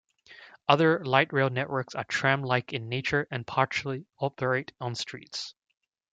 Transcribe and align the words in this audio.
Other 0.67 1.05
light 1.05 1.31
rail 1.31 1.51
networks 1.51 1.93
are 1.93 2.03
tram-like 2.03 2.73
in 2.73 2.89
nature 2.89 3.27
and 3.29 3.45
partially 3.45 4.07
operate 4.19 4.71
on 4.81 4.95
streets. 4.95 5.53